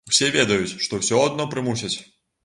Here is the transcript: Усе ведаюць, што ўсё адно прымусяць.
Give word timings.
Усе 0.11 0.27
ведаюць, 0.35 0.77
што 0.85 0.99
ўсё 1.01 1.19
адно 1.25 1.45
прымусяць. 1.51 1.93